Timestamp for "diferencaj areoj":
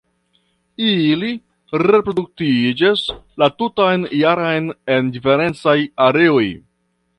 5.19-6.45